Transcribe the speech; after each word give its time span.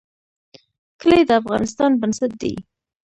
کلي 0.99 1.19
د 1.27 1.31
افغانستان 1.41 1.91
بنسټ 2.01 2.31
دی 2.41 2.53